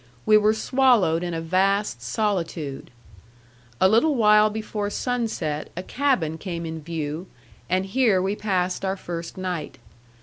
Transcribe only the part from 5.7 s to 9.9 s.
a cabin came in view; and here we passed our first night.